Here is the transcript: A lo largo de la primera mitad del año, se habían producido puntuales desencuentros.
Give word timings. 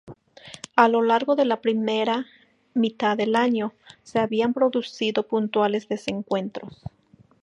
A 0.75 0.87
lo 0.87 1.03
largo 1.03 1.35
de 1.35 1.45
la 1.45 1.61
primera 1.61 2.25
mitad 2.73 3.15
del 3.15 3.35
año, 3.35 3.73
se 4.01 4.17
habían 4.17 4.51
producido 4.51 5.27
puntuales 5.27 5.89
desencuentros. 5.89 6.81